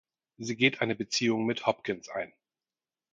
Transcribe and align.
Sie 0.39 0.55
geht 0.57 0.81
eine 0.81 0.95
Beziehung 0.95 1.45
mit 1.45 1.67
Hopkins 1.67 2.09
ein. 2.09 2.33